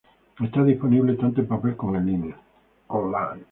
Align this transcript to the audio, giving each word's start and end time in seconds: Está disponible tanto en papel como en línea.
Está 0.43 0.63
disponible 0.63 1.13
tanto 1.15 1.41
en 1.41 1.47
papel 1.47 1.77
como 1.77 1.95
en 1.95 2.05
línea. 2.07 2.39